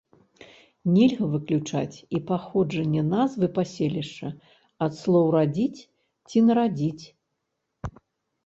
[0.93, 4.27] Нельга выключаць і паходжанне назвы паселішча
[4.87, 5.85] ад слоў радзіць
[6.27, 7.05] ці нарадзіць.